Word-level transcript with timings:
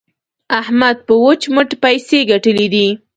احمد 0.59 0.97
په 1.07 1.13
وچ 1.23 1.41
مټ 1.55 1.69
پيسې 1.83 2.19
ګټلې 2.31 2.67
دي. 2.73 2.87